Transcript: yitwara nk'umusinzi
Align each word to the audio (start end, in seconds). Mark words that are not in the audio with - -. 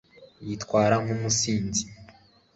yitwara 0.47 0.95
nk'umusinzi 1.03 1.81